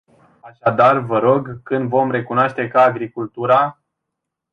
Așadar, 0.39 0.97
vă 0.97 1.19
rog, 1.19 1.63
când 1.63 1.89
vom 1.89 2.11
recunoaște 2.11 2.67
că 2.67 2.79
agricultura... 2.79 3.79